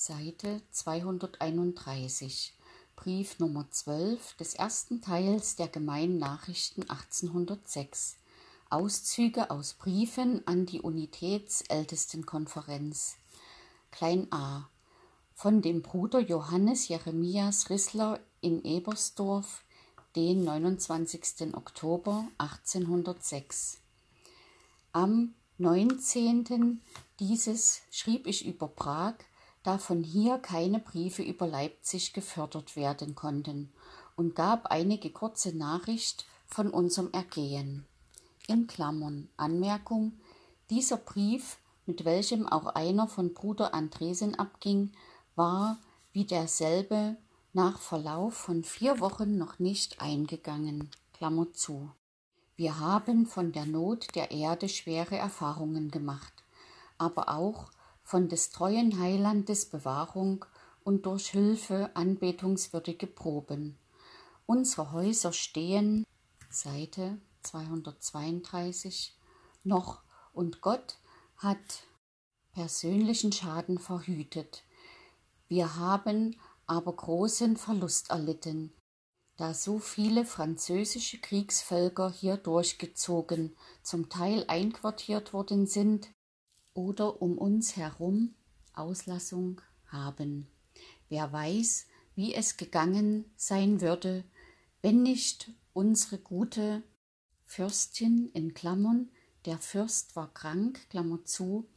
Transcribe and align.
Seite 0.00 0.62
231, 0.70 2.54
Brief 2.94 3.40
Nummer 3.40 3.68
12 3.68 4.36
des 4.36 4.54
ersten 4.54 5.00
Teils 5.00 5.56
der 5.56 5.66
Gemeinen 5.66 6.18
Nachrichten 6.18 6.82
1806. 6.82 8.14
Auszüge 8.70 9.50
aus 9.50 9.74
Briefen 9.74 10.46
an 10.46 10.66
die 10.66 10.82
Unitätsältestenkonferenz. 10.82 13.16
Klein 13.90 14.28
a. 14.30 14.68
Von 15.34 15.62
dem 15.62 15.82
Bruder 15.82 16.20
Johannes 16.20 16.86
Jeremias 16.86 17.68
Rissler 17.68 18.20
in 18.40 18.64
Ebersdorf, 18.64 19.64
den 20.14 20.44
29. 20.44 21.54
Oktober 21.54 22.28
1806. 22.38 23.80
Am 24.92 25.34
19. 25.58 26.82
dieses 27.18 27.80
schrieb 27.90 28.28
ich 28.28 28.46
über 28.46 28.68
Prag, 28.68 29.16
da 29.62 29.78
von 29.78 30.02
hier 30.02 30.38
keine 30.38 30.78
Briefe 30.78 31.22
über 31.22 31.46
Leipzig 31.46 32.12
gefördert 32.12 32.76
werden 32.76 33.14
konnten, 33.14 33.72
und 34.16 34.34
gab 34.34 34.66
einige 34.66 35.10
kurze 35.10 35.56
Nachricht 35.56 36.26
von 36.46 36.70
unserem 36.70 37.12
Ergehen. 37.12 37.86
In 38.48 38.66
Klammern 38.66 39.28
Anmerkung 39.36 40.12
Dieser 40.70 40.96
Brief, 40.96 41.58
mit 41.86 42.04
welchem 42.04 42.46
auch 42.46 42.66
einer 42.66 43.06
von 43.06 43.32
Bruder 43.32 43.74
Andresen 43.74 44.34
abging, 44.34 44.90
war 45.36 45.78
wie 46.12 46.24
derselbe 46.24 47.16
nach 47.52 47.78
Verlauf 47.78 48.34
von 48.34 48.64
vier 48.64 48.98
Wochen 48.98 49.38
noch 49.38 49.58
nicht 49.58 50.00
eingegangen. 50.00 50.90
Klammer 51.12 51.52
zu. 51.52 51.90
Wir 52.56 52.80
haben 52.80 53.26
von 53.26 53.52
der 53.52 53.66
Not 53.66 54.14
der 54.16 54.32
Erde 54.32 54.68
schwere 54.68 55.16
Erfahrungen 55.16 55.90
gemacht, 55.92 56.32
aber 56.98 57.28
auch 57.28 57.70
von 58.08 58.30
des 58.30 58.48
treuen 58.48 58.98
Heilandes 58.98 59.66
Bewahrung 59.66 60.46
und 60.82 61.04
durch 61.04 61.28
Hilfe 61.28 61.90
anbetungswürdige 61.92 63.06
Proben. 63.06 63.76
Unsere 64.46 64.92
Häuser 64.92 65.34
stehen, 65.34 66.06
Seite 66.48 67.18
232, 67.42 69.14
noch 69.62 70.00
und 70.32 70.62
Gott 70.62 70.96
hat 71.36 71.82
persönlichen 72.52 73.30
Schaden 73.30 73.78
verhütet. 73.78 74.64
Wir 75.46 75.76
haben 75.76 76.40
aber 76.66 76.96
großen 76.96 77.58
Verlust 77.58 78.08
erlitten, 78.08 78.72
da 79.36 79.52
so 79.52 79.78
viele 79.78 80.24
französische 80.24 81.20
Kriegsvölker 81.20 82.10
hier 82.10 82.38
durchgezogen, 82.38 83.54
zum 83.82 84.08
Teil 84.08 84.46
einquartiert 84.48 85.34
worden 85.34 85.66
sind, 85.66 86.08
oder 86.78 87.20
um 87.20 87.36
uns 87.36 87.76
herum 87.76 88.36
Auslassung 88.72 89.60
haben. 89.86 90.46
Wer 91.08 91.32
weiß, 91.32 91.86
wie 92.14 92.34
es 92.34 92.56
gegangen 92.56 93.24
sein 93.36 93.80
würde, 93.80 94.22
wenn 94.80 95.02
nicht 95.02 95.50
unsere 95.72 96.18
gute 96.18 96.84
Fürstin 97.46 98.30
in 98.32 98.54
Klammern, 98.54 99.10
der 99.44 99.58
Fürst 99.58 100.14
war 100.14 100.32
krank, 100.32 100.88
Klammer 100.88 101.24
zu, 101.24 101.68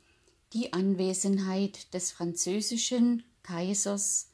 die 0.53 0.71
Anwesenheit 0.71 1.91
des 1.95 2.11
französischen 2.11 3.23
Kaisers 3.41 4.29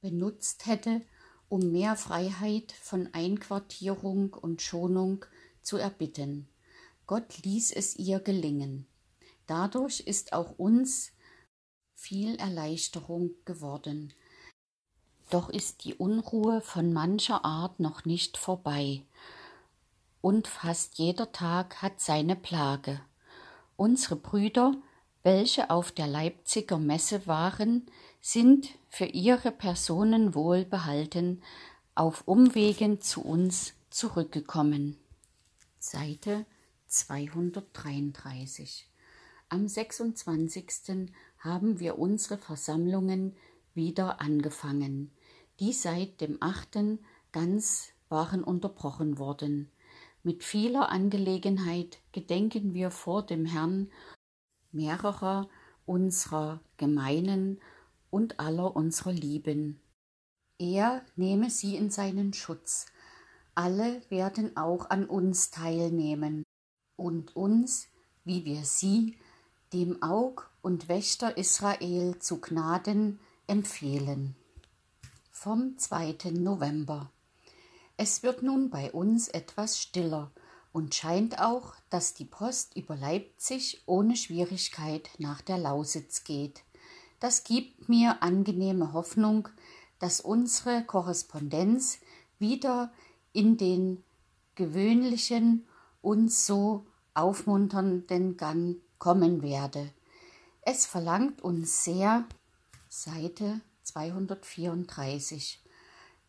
benutzt 0.00 0.66
hätte, 0.66 1.02
um 1.48 1.72
mehr 1.72 1.96
Freiheit 1.96 2.70
von 2.70 3.08
Einquartierung 3.14 4.34
und 4.34 4.62
Schonung 4.62 5.24
zu 5.60 5.76
erbitten. 5.76 6.46
Gott 7.08 7.42
ließ 7.42 7.72
es 7.72 7.96
ihr 7.96 8.20
gelingen. 8.20 8.86
Dadurch 9.48 10.00
ist 10.00 10.34
auch 10.34 10.58
uns 10.58 11.10
viel 11.94 12.36
Erleichterung 12.36 13.30
geworden. 13.46 14.12
Doch 15.30 15.48
ist 15.48 15.84
die 15.84 15.94
Unruhe 15.94 16.60
von 16.60 16.92
mancher 16.92 17.44
Art 17.44 17.80
noch 17.80 18.04
nicht 18.04 18.36
vorbei, 18.36 19.02
und 20.20 20.48
fast 20.48 20.98
jeder 20.98 21.32
Tag 21.32 21.80
hat 21.80 22.00
seine 22.00 22.36
Plage. 22.36 23.00
Unsere 23.76 24.16
Brüder, 24.16 24.74
welche 25.22 25.70
auf 25.70 25.92
der 25.92 26.08
Leipziger 26.08 26.78
Messe 26.78 27.26
waren, 27.26 27.86
sind 28.20 28.68
für 28.90 29.06
ihre 29.06 29.50
Personen 29.50 30.34
wohlbehalten 30.34 31.42
auf 31.94 32.22
Umwegen 32.26 33.00
zu 33.00 33.24
uns 33.24 33.72
zurückgekommen. 33.88 34.98
Seite 35.78 36.44
233 36.88 38.87
am 39.50 39.66
26. 39.66 41.10
haben 41.38 41.80
wir 41.80 41.98
unsere 41.98 42.36
Versammlungen 42.36 43.34
wieder 43.74 44.20
angefangen, 44.20 45.10
die 45.58 45.72
seit 45.72 46.20
dem 46.20 46.36
8. 46.40 46.98
ganz 47.32 47.92
waren 48.08 48.44
unterbrochen 48.44 49.18
worden. 49.18 49.70
Mit 50.22 50.44
vieler 50.44 50.90
Angelegenheit 50.90 51.98
gedenken 52.12 52.74
wir 52.74 52.90
vor 52.90 53.24
dem 53.24 53.46
Herrn 53.46 53.90
mehrerer 54.70 55.48
unserer 55.86 56.60
Gemeinen 56.76 57.58
und 58.10 58.40
aller 58.40 58.76
unserer 58.76 59.12
Lieben. 59.12 59.80
Er 60.58 61.02
nehme 61.16 61.48
sie 61.48 61.76
in 61.76 61.90
seinen 61.90 62.34
Schutz. 62.34 62.86
Alle 63.54 64.02
werden 64.10 64.56
auch 64.58 64.90
an 64.90 65.06
uns 65.06 65.50
teilnehmen 65.50 66.44
und 66.96 67.34
uns, 67.34 67.88
wie 68.24 68.44
wir 68.44 68.64
sie 68.64 69.16
dem 69.72 70.02
Aug 70.02 70.50
und 70.62 70.88
Wächter 70.88 71.36
Israel 71.36 72.18
zu 72.18 72.40
Gnaden 72.40 73.20
empfehlen. 73.46 74.34
Vom 75.30 75.76
2. 75.78 76.30
November. 76.32 77.10
Es 77.96 78.22
wird 78.22 78.42
nun 78.42 78.70
bei 78.70 78.92
uns 78.92 79.28
etwas 79.28 79.80
stiller 79.80 80.30
und 80.72 80.94
scheint 80.94 81.40
auch, 81.40 81.74
dass 81.90 82.14
die 82.14 82.24
Post 82.24 82.76
über 82.76 82.96
Leipzig 82.96 83.82
ohne 83.86 84.16
Schwierigkeit 84.16 85.10
nach 85.18 85.40
der 85.40 85.58
Lausitz 85.58 86.24
geht. 86.24 86.62
Das 87.20 87.44
gibt 87.44 87.88
mir 87.88 88.22
angenehme 88.22 88.92
Hoffnung, 88.92 89.48
dass 89.98 90.20
unsere 90.20 90.84
Korrespondenz 90.84 91.98
wieder 92.38 92.92
in 93.32 93.56
den 93.56 94.04
gewöhnlichen 94.54 95.66
uns 96.00 96.46
so 96.46 96.86
aufmunternden 97.14 98.36
Gang 98.36 98.76
kommen 98.98 99.42
werde. 99.42 99.90
Es 100.62 100.86
verlangt 100.86 101.42
uns 101.42 101.84
sehr, 101.84 102.26
Seite 102.88 103.60
234, 103.84 105.62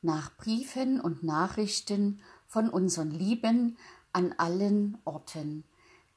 nach 0.01 0.35
Briefen 0.37 1.01
und 1.01 1.23
Nachrichten 1.23 2.21
von 2.47 2.69
unseren 2.69 3.11
Lieben 3.11 3.77
an 4.13 4.33
allen 4.37 4.97
Orten. 5.05 5.63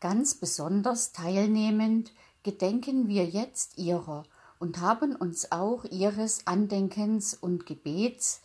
Ganz 0.01 0.35
besonders 0.35 1.13
teilnehmend 1.13 2.13
gedenken 2.43 3.09
wir 3.09 3.27
jetzt 3.27 3.79
ihrer 3.79 4.25
und 4.59 4.81
haben 4.81 5.17
uns 5.17 5.51
auch 5.51 5.85
ihres 5.85 6.47
Andenkens 6.47 7.35
und 7.35 7.67
Gebets 7.67 8.41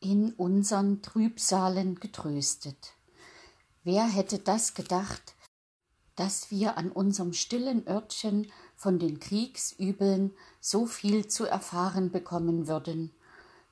in 0.00 0.32
unseren 0.32 1.02
Trübsalen 1.02 2.00
getröstet. 2.00 2.94
Wer 3.84 4.04
hätte 4.04 4.40
das 4.40 4.74
gedacht, 4.74 5.35
dass 6.16 6.50
wir 6.50 6.78
an 6.78 6.90
unserem 6.90 7.32
stillen 7.32 7.86
Örtchen 7.86 8.50
von 8.74 8.98
den 8.98 9.20
Kriegsübeln 9.20 10.34
so 10.60 10.86
viel 10.86 11.28
zu 11.28 11.44
erfahren 11.44 12.10
bekommen 12.10 12.66
würden. 12.66 13.12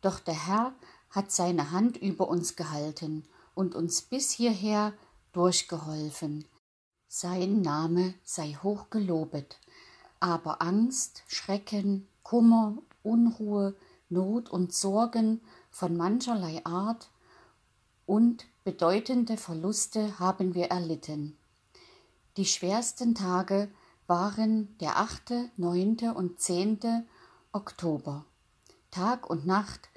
Doch 0.03 0.21
der 0.21 0.47
Herr 0.47 0.75
hat 1.11 1.33
seine 1.33 1.71
Hand 1.71 1.97
über 1.97 2.29
uns 2.29 2.57
gehalten 2.57 3.25
und 3.55 3.75
uns 3.75 4.03
bis 4.03 4.31
hierher 4.31 4.93
durchgeholfen. 5.33 6.45
Sein 7.09 7.63
Name 7.63 8.15
sei 8.25 8.59
hoch 8.63 8.91
gelobet. 8.91 9.59
Aber 10.21 10.61
Angst, 10.61 11.23
Schrecken, 11.27 12.09
Kummer, 12.23 12.77
Unruhe, 13.03 13.75
Not 14.09 14.51
und 14.51 14.73
Sorgen 14.73 15.41
von 15.71 15.97
mancherlei 15.97 16.65
Art 16.65 17.11
und 18.07 18.47
bedeutende 18.65 19.37
Verluste 19.37 20.19
haben 20.19 20.55
wir 20.55 20.67
erlitten. 20.67 21.37
Die 22.37 22.47
schwersten 22.47 23.15
Tage 23.15 23.71
waren 24.09 24.77
der 24.79 24.97
8., 24.97 25.57
9. 25.57 26.11
und 26.17 26.41
10. 26.41 27.07
Oktober. 27.53 28.25
Tag 28.91 29.31
und 29.31 29.47
Nacht 29.47 29.89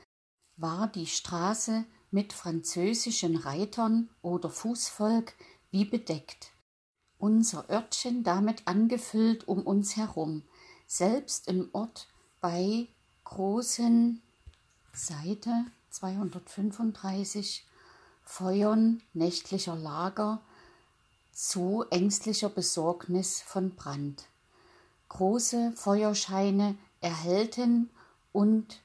war 0.56 0.88
die 0.88 1.07
Straße 1.07 1.84
mit 2.12 2.34
französischen 2.34 3.38
Reitern 3.38 4.12
oder 4.22 4.51
Fußvolk 4.51 5.34
wie 5.72 5.86
bedeckt. 5.86 6.51
Unser 7.18 7.68
Örtchen 7.72 8.24
damit 8.24 8.68
angefüllt 8.68 9.48
um 9.48 9.66
uns 9.66 9.98
herum, 9.98 10.44
selbst 10.86 11.48
im 11.48 11.69
Ort 11.74 12.07
bei 12.39 12.88
großen 13.24 14.22
Seite 14.94 15.66
235 15.89 17.66
Feuern 18.22 19.01
nächtlicher 19.13 19.75
Lager 19.75 20.44
zu 21.38 21.86
ängstlicher 21.92 22.50
Besorgnis 22.50 23.42
von 23.42 23.75
Brand. 23.75 24.28
Große 25.10 25.72
Feuerscheine 25.75 26.75
erhellten 27.00 27.92
und 28.31 28.81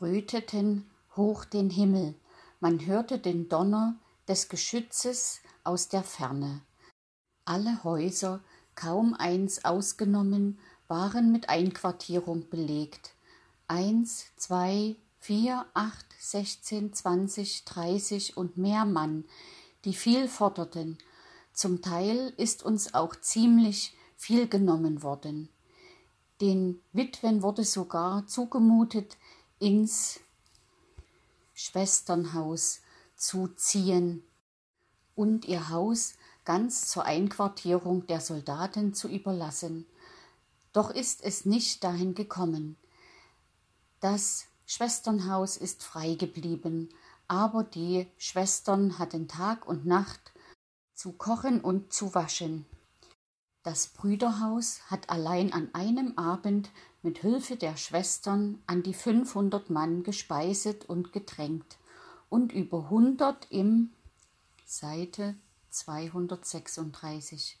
röteten 0.00 0.90
hoch 1.16 1.44
den 1.44 1.68
Himmel. 1.68 2.14
Man 2.60 2.86
hörte 2.86 3.18
den 3.18 3.50
Donner 3.50 3.94
des 4.26 4.48
Geschützes 4.48 5.40
aus 5.64 5.90
der 5.90 6.02
Ferne. 6.02 6.62
Alle 7.44 7.84
Häuser, 7.84 8.40
kaum 8.74 9.12
eins 9.12 9.66
ausgenommen, 9.66 10.58
waren 10.88 11.30
mit 11.30 11.50
Einquartierung 11.50 12.48
belegt. 12.48 13.12
Eins, 13.68 14.34
zwei, 14.36 14.96
vier, 15.18 15.66
acht, 15.74 16.06
sechzehn, 16.18 16.94
zwanzig, 16.94 17.66
dreißig 17.66 18.38
und 18.38 18.56
mehr 18.56 18.86
Mann, 18.86 19.26
die 19.84 19.92
viel 19.92 20.26
forderten. 20.26 20.96
Zum 21.56 21.80
Teil 21.80 22.34
ist 22.36 22.62
uns 22.62 22.92
auch 22.92 23.16
ziemlich 23.16 23.96
viel 24.18 24.46
genommen 24.46 25.02
worden. 25.02 25.48
Den 26.42 26.82
Witwen 26.92 27.40
wurde 27.40 27.64
sogar 27.64 28.26
zugemutet, 28.26 29.16
ins 29.58 30.20
Schwesternhaus 31.54 32.82
zu 33.16 33.48
ziehen 33.48 34.22
und 35.14 35.46
ihr 35.46 35.70
Haus 35.70 36.16
ganz 36.44 36.88
zur 36.88 37.06
Einquartierung 37.06 38.06
der 38.06 38.20
Soldaten 38.20 38.92
zu 38.92 39.08
überlassen. 39.08 39.86
Doch 40.74 40.90
ist 40.90 41.24
es 41.24 41.46
nicht 41.46 41.82
dahin 41.82 42.14
gekommen. 42.14 42.76
Das 44.00 44.44
Schwesternhaus 44.66 45.56
ist 45.56 45.82
frei 45.82 46.16
geblieben, 46.16 46.90
aber 47.28 47.64
die 47.64 48.08
Schwestern 48.18 48.98
hatten 48.98 49.26
Tag 49.26 49.66
und 49.66 49.86
Nacht 49.86 50.32
zu 50.96 51.12
kochen 51.12 51.60
und 51.60 51.92
zu 51.92 52.14
waschen. 52.14 52.66
Das 53.62 53.88
Brüderhaus 53.88 54.80
hat 54.90 55.10
allein 55.10 55.52
an 55.52 55.68
einem 55.74 56.16
Abend 56.16 56.70
mit 57.02 57.18
Hilfe 57.18 57.56
der 57.56 57.76
Schwestern 57.76 58.62
an 58.66 58.82
die 58.82 58.94
500 58.94 59.70
Mann 59.70 60.02
gespeiset 60.02 60.88
und 60.88 61.12
getränkt 61.12 61.76
und 62.28 62.52
über 62.52 62.84
100 62.84 63.46
im 63.50 63.92
Seite 64.64 65.36
236 65.70 67.58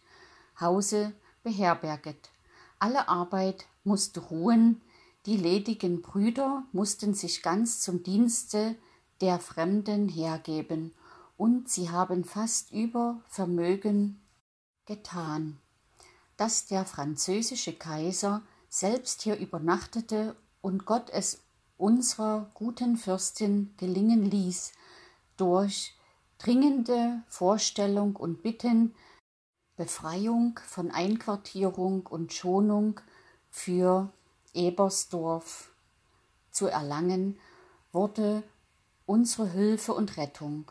Hause 0.60 1.12
beherberget. 1.42 2.30
Alle 2.78 3.08
Arbeit 3.08 3.66
musste 3.84 4.20
ruhen, 4.20 4.80
die 5.26 5.36
ledigen 5.36 6.02
Brüder 6.02 6.64
mussten 6.72 7.14
sich 7.14 7.42
ganz 7.42 7.80
zum 7.80 8.02
Dienste 8.02 8.76
der 9.20 9.38
Fremden 9.40 10.08
hergeben, 10.08 10.92
und 11.36 11.68
sie 11.68 11.90
haben 11.90 12.24
fast 12.24 12.72
über 12.72 13.22
Vermögen 13.28 14.20
getan. 14.86 15.58
Dass 16.36 16.66
der 16.66 16.84
französische 16.84 17.72
Kaiser 17.72 18.42
selbst 18.68 19.22
hier 19.22 19.36
übernachtete 19.36 20.36
und 20.60 20.86
Gott 20.86 21.10
es 21.10 21.42
unserer 21.76 22.50
guten 22.54 22.96
Fürstin 22.96 23.74
gelingen 23.76 24.24
ließ, 24.24 24.72
durch 25.36 25.94
dringende 26.38 27.22
Vorstellung 27.28 28.16
und 28.16 28.42
Bitten 28.42 28.94
Befreiung 29.76 30.58
von 30.66 30.90
Einquartierung 30.90 32.06
und 32.06 32.32
Schonung 32.32 33.00
für 33.50 34.10
Ebersdorf 34.54 35.70
zu 36.50 36.66
erlangen, 36.66 37.38
wurde 37.92 38.42
unsere 39.04 39.48
Hilfe 39.50 39.92
und 39.92 40.16
Rettung 40.16 40.70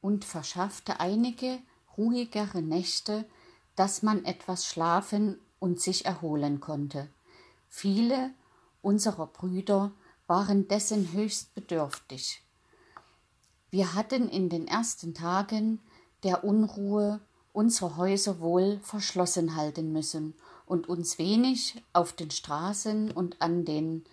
und 0.00 0.24
verschaffte 0.24 1.00
einige 1.00 1.58
ruhigere 1.96 2.62
Nächte 2.62 3.24
dass 3.78 4.02
man 4.02 4.24
etwas 4.24 4.66
schlafen 4.66 5.38
und 5.60 5.80
sich 5.80 6.04
erholen 6.04 6.58
konnte. 6.58 7.08
Viele 7.68 8.32
unserer 8.82 9.28
Brüder 9.28 9.92
waren 10.26 10.66
dessen 10.66 11.12
höchst 11.12 11.54
bedürftig. 11.54 12.42
Wir 13.70 13.94
hatten 13.94 14.28
in 14.28 14.48
den 14.48 14.66
ersten 14.66 15.14
Tagen 15.14 15.78
der 16.24 16.42
Unruhe 16.42 17.20
unsere 17.52 17.96
Häuser 17.96 18.40
wohl 18.40 18.80
verschlossen 18.82 19.54
halten 19.54 19.92
müssen 19.92 20.34
und 20.66 20.88
uns 20.88 21.18
wenig 21.18 21.80
auf 21.92 22.12
den 22.12 22.32
Straßen 22.32 23.12
und 23.12 23.40
an 23.40 23.64
den 23.64 24.04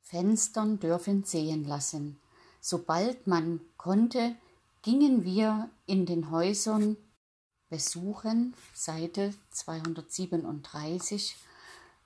Fenstern 0.00 0.80
dürfen 0.80 1.24
sehen 1.24 1.66
lassen. 1.66 2.18
Sobald 2.62 3.26
man 3.26 3.60
konnte, 3.76 4.34
gingen 4.82 5.24
wir 5.24 5.70
in 5.86 6.06
den 6.06 6.30
Häusern 6.30 6.96
besuchen, 7.68 8.54
Seite 8.74 9.34
237, 9.50 11.36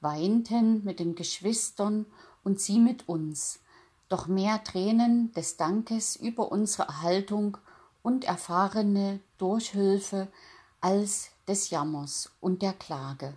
weinten 0.01 0.85
mit 0.85 1.01
den 1.01 1.15
Geschwistern 1.15 2.07
und 2.43 2.61
sie 2.61 2.79
mit 2.79 3.09
uns, 3.09 3.61
doch 4.09 4.27
mehr 4.27 4.63
Tränen 4.63 5.33
des 5.33 5.57
Dankes 5.57 6.17
über 6.17 6.53
unsere 6.53 6.89
Erhaltung 6.89 7.57
und 8.03 8.25
erfahrene 8.25 9.21
Durchhilfe 9.39 10.29
als 10.81 11.31
des 11.49 11.71
Jammers 11.71 12.31
und 12.41 12.61
der 12.61 12.75
Klage. 12.75 13.35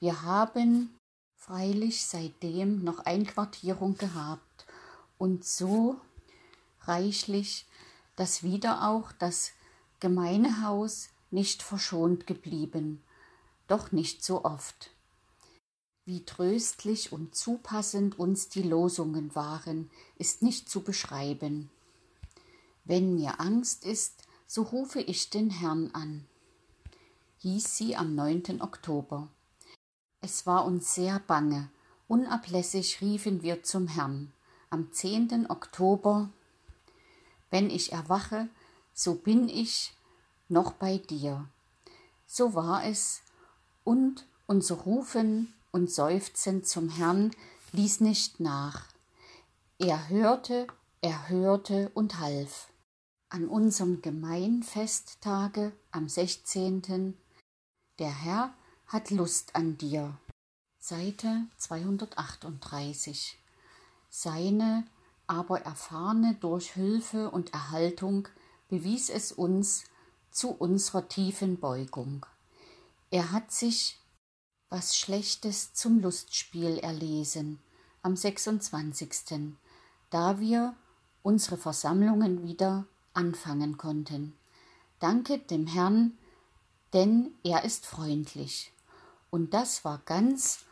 Wir 0.00 0.22
haben 0.22 0.94
freilich 1.36 2.04
seitdem 2.04 2.82
noch 2.82 3.00
Einquartierung 3.00 3.96
gehabt 3.96 4.66
und 5.18 5.44
so 5.44 5.96
reichlich, 6.82 7.66
dass 8.18 8.42
wieder 8.42 8.88
auch 8.88 9.12
das 9.12 9.52
Gemeinehaus 10.00 11.10
nicht 11.30 11.62
verschont 11.62 12.26
geblieben, 12.26 13.00
doch 13.68 13.92
nicht 13.92 14.24
so 14.24 14.44
oft. 14.44 14.90
Wie 16.04 16.24
tröstlich 16.24 17.12
und 17.12 17.36
zupassend 17.36 18.18
uns 18.18 18.48
die 18.48 18.62
Losungen 18.62 19.36
waren, 19.36 19.88
ist 20.16 20.42
nicht 20.42 20.68
zu 20.68 20.82
beschreiben. 20.82 21.70
Wenn 22.84 23.14
mir 23.14 23.38
Angst 23.38 23.84
ist, 23.84 24.24
so 24.48 24.62
rufe 24.62 25.00
ich 25.00 25.30
den 25.30 25.50
Herrn 25.50 25.90
an, 25.92 26.26
hieß 27.36 27.76
sie 27.76 27.94
am 27.94 28.16
9. 28.16 28.60
Oktober. 28.60 29.28
Es 30.20 30.44
war 30.44 30.64
uns 30.64 30.92
sehr 30.92 31.20
bange, 31.20 31.70
unablässig 32.08 33.00
riefen 33.00 33.42
wir 33.42 33.62
zum 33.62 33.86
Herrn. 33.86 34.32
Am 34.70 34.90
10. 34.90 35.48
Oktober, 35.48 36.30
wenn 37.50 37.70
ich 37.70 37.92
erwache, 37.92 38.48
so 38.92 39.14
bin 39.14 39.48
ich 39.48 39.94
noch 40.48 40.72
bei 40.72 40.98
dir. 40.98 41.48
So 42.26 42.54
war 42.54 42.84
es, 42.84 43.22
und 43.84 44.26
unser 44.46 44.76
Rufen 44.76 45.54
und 45.70 45.90
Seufzen 45.90 46.64
zum 46.64 46.88
Herrn 46.88 47.30
ließ 47.72 48.00
nicht 48.00 48.40
nach. 48.40 48.86
Er 49.78 50.08
hörte, 50.08 50.66
er 51.00 51.28
hörte 51.28 51.90
und 51.94 52.18
half. 52.18 52.68
An 53.30 53.46
unserem 53.46 54.02
Gemeinfesttage 54.02 55.72
am 55.90 56.08
16. 56.08 57.16
Der 57.98 58.10
Herr 58.22 58.54
hat 58.86 59.10
Lust 59.10 59.54
an 59.54 59.76
dir. 59.78 60.18
Seite 60.78 61.46
238. 61.58 63.38
Seine 64.08 64.86
aber 65.28 65.60
erfahrene 65.60 66.34
Durchhilfe 66.34 67.30
und 67.30 67.52
Erhaltung 67.52 68.26
bewies 68.68 69.08
es 69.10 69.30
uns, 69.30 69.84
zu 70.30 70.50
unserer 70.50 71.08
tiefen 71.08 71.58
Beugung. 71.58 72.26
Er 73.10 73.32
hat 73.32 73.50
sich 73.50 73.98
was 74.70 74.96
Schlechtes 74.96 75.72
zum 75.72 76.00
Lustspiel 76.00 76.78
erlesen 76.78 77.58
am 78.02 78.16
26., 78.16 79.56
da 80.10 80.38
wir 80.38 80.74
unsere 81.22 81.56
Versammlungen 81.56 82.42
wieder 82.42 82.86
anfangen 83.14 83.76
konnten. 83.78 84.36
Danke 84.98 85.38
dem 85.38 85.66
Herrn, 85.66 86.16
denn 86.92 87.32
er 87.42 87.64
ist 87.64 87.86
freundlich. 87.86 88.72
Und 89.30 89.54
das 89.54 89.84
war 89.84 90.00
ganz 90.04 90.64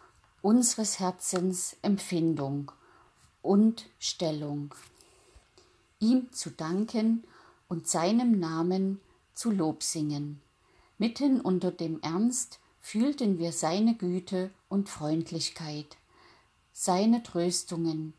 unseres 0.43 1.01
Herzens 1.01 1.77
Empfindung 1.83 2.73
und 3.47 3.87
Stellung. 3.99 4.75
Ihm 6.01 6.33
zu 6.33 6.51
danken 6.51 7.25
und 7.69 7.89
seinem 7.89 8.39
Namen 8.39 9.01
zu 9.35 9.51
Lob 9.51 9.83
singen. 9.83 10.41
Mitten 10.99 11.41
unter 11.41 11.71
dem 11.71 12.01
Ernst 12.03 12.59
fühlten 12.81 13.39
wir 13.39 13.53
seine 13.53 13.95
Güte 13.95 14.51
und 14.69 14.89
Freundlichkeit, 14.89 15.97
seine 16.73 17.23
Tröstungen, 17.23 18.15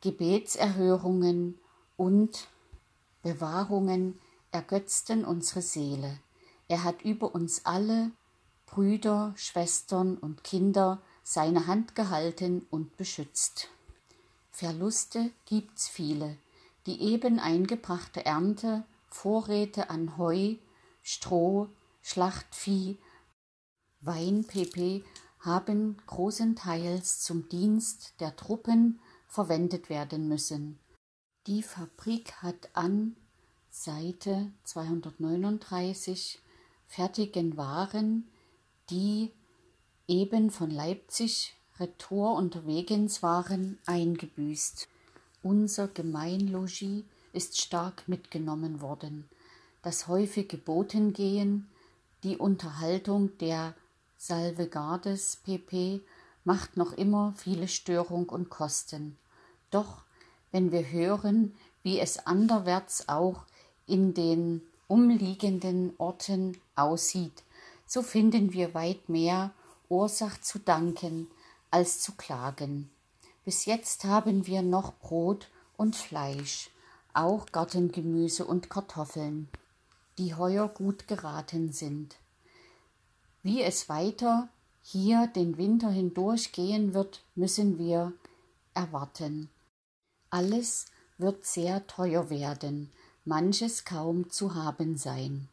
Gebetserhörungen 0.00 1.58
und 1.96 2.48
Bewahrungen 3.22 4.18
ergötzten 4.52 5.24
unsere 5.24 5.62
Seele. 5.62 6.18
Er 6.68 6.84
hat 6.84 7.02
über 7.02 7.34
uns 7.34 7.64
alle, 7.64 8.10
Brüder, 8.66 9.32
Schwestern 9.36 10.16
und 10.16 10.44
Kinder, 10.44 11.00
seine 11.22 11.66
Hand 11.66 11.94
gehalten 11.94 12.66
und 12.70 12.96
beschützt. 12.96 13.68
Verluste 14.54 15.32
gibt's 15.46 15.88
viele. 15.88 16.38
Die 16.86 17.00
eben 17.02 17.40
eingebrachte 17.40 18.24
Ernte 18.24 18.84
Vorräte 19.08 19.90
an 19.90 20.16
Heu, 20.16 20.54
Stroh, 21.02 21.70
Schlachtvieh, 22.02 22.98
Weinpepe 24.00 25.02
haben 25.40 25.96
großenteils 26.06 27.20
zum 27.20 27.48
Dienst 27.48 28.14
der 28.20 28.36
Truppen 28.36 29.00
verwendet 29.26 29.88
werden 29.90 30.28
müssen. 30.28 30.78
Die 31.48 31.64
Fabrik 31.64 32.34
hat 32.34 32.70
an 32.74 33.16
Seite 33.70 34.52
239 34.62 36.40
fertigen 36.86 37.56
Waren, 37.56 38.30
die 38.88 39.32
eben 40.06 40.52
von 40.52 40.70
Leipzig 40.70 41.56
retour 41.80 42.34
unterwegs 42.34 43.22
waren, 43.22 43.78
eingebüßt. 43.86 44.88
Unser 45.42 45.88
Gemeinlogis 45.88 47.04
ist 47.32 47.60
stark 47.60 48.04
mitgenommen 48.06 48.80
worden. 48.80 49.28
Das 49.82 50.06
häufige 50.06 50.56
Botengehen, 50.56 51.68
die 52.22 52.36
Unterhaltung 52.36 53.36
der 53.38 53.74
Salvegardes 54.16 55.38
pp. 55.44 56.00
macht 56.44 56.76
noch 56.76 56.92
immer 56.92 57.34
viele 57.36 57.68
Störung 57.68 58.28
und 58.28 58.48
Kosten. 58.48 59.18
Doch 59.70 60.02
wenn 60.52 60.72
wir 60.72 60.90
hören, 60.90 61.54
wie 61.82 61.98
es 61.98 62.26
anderwärts 62.26 63.08
auch 63.08 63.44
in 63.86 64.14
den 64.14 64.62
umliegenden 64.86 65.92
Orten 65.98 66.56
aussieht, 66.76 67.42
so 67.86 68.00
finden 68.02 68.52
wir 68.52 68.72
weit 68.72 69.08
mehr 69.08 69.52
Ursach 69.88 70.40
zu 70.40 70.58
danken 70.58 71.28
als 71.74 72.00
zu 72.00 72.12
klagen. 72.12 72.88
Bis 73.44 73.64
jetzt 73.64 74.04
haben 74.04 74.46
wir 74.46 74.62
noch 74.62 74.96
Brot 75.00 75.50
und 75.76 75.96
Fleisch, 75.96 76.70
auch 77.14 77.46
Gartengemüse 77.46 78.44
und 78.44 78.70
Kartoffeln, 78.70 79.48
die 80.16 80.36
heuer 80.36 80.68
gut 80.68 81.08
geraten 81.08 81.72
sind. 81.72 82.14
Wie 83.42 83.60
es 83.60 83.88
weiter 83.88 84.48
hier 84.82 85.26
den 85.26 85.58
Winter 85.58 85.90
hindurch 85.90 86.52
gehen 86.52 86.94
wird, 86.94 87.24
müssen 87.34 87.76
wir 87.76 88.12
erwarten. 88.72 89.50
Alles 90.30 90.86
wird 91.18 91.44
sehr 91.44 91.88
teuer 91.88 92.30
werden, 92.30 92.92
manches 93.24 93.84
kaum 93.84 94.30
zu 94.30 94.54
haben 94.54 94.96
sein. 94.96 95.48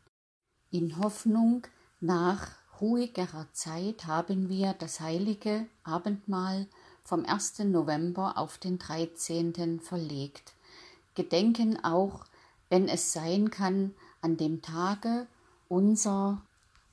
In 0.69 0.99
Hoffnung 0.99 1.65
nach 1.99 2.60
ruhigerer 2.81 3.47
Zeit 3.53 4.07
haben 4.07 4.49
wir 4.49 4.73
das 4.73 4.99
heilige 4.99 5.67
Abendmahl 5.83 6.67
vom 7.03 7.25
1. 7.25 7.59
November 7.59 8.37
auf 8.37 8.57
den 8.57 8.79
13. 8.79 9.79
verlegt, 9.79 10.53
gedenken 11.13 11.83
auch, 11.83 12.25
wenn 12.69 12.87
es 12.87 13.13
sein 13.13 13.51
kann, 13.51 13.93
an 14.21 14.37
dem 14.37 14.61
Tage 14.61 15.27
unser 15.69 16.41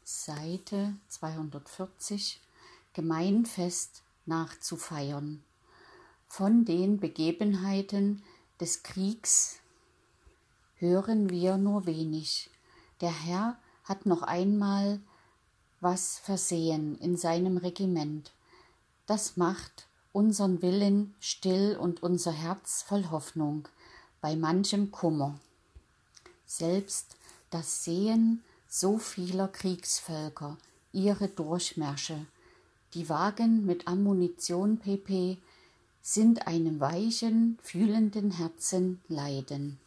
Seite 0.05 0.95
240 1.09 2.41
Gemeinfest 2.93 4.03
nachzufeiern. 4.27 5.43
Von 6.27 6.65
den 6.65 7.01
Begebenheiten 7.01 8.23
des 8.61 8.83
Kriegs 8.83 9.61
hören 10.77 11.31
wir 11.31 11.57
nur 11.57 11.87
wenig. 11.87 12.51
Der 13.01 13.13
Herr 13.13 13.59
hat 13.85 14.05
noch 14.05 14.23
einmal 14.23 15.01
was 15.81 16.19
versehen 16.19 16.99
in 17.01 17.17
seinem 17.17 17.57
Regiment. 17.57 18.33
Das 19.07 19.37
macht 19.37 19.87
unseren 20.13 20.63
Willen 20.63 21.15
still 21.21 21.77
und 21.81 22.03
unser 22.03 22.33
Herz 22.33 22.83
voll 22.83 23.11
Hoffnung 23.11 23.69
bei 24.21 24.37
manchem 24.37 24.91
Kummer. 24.91 25.39
Selbst 26.47 27.17
das 27.51 27.85
Sehen 27.85 28.43
so 28.69 28.99
vieler 28.99 29.49
Kriegsvölker, 29.49 30.59
ihre 30.93 31.29
Durchmärsche. 31.29 32.27
Die 32.95 33.09
Wagen 33.09 33.65
mit 33.65 33.87
Ammunition 33.87 34.79
pp. 34.79 35.39
sind 36.03 36.47
einem 36.47 36.81
weichen, 36.81 37.59
fühlenden 37.63 38.31
Herzen 38.31 39.01
Leiden. 39.09 39.79